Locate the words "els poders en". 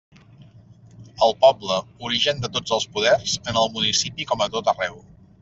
2.79-3.61